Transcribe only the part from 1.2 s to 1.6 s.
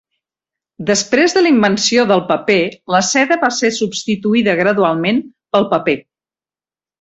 de la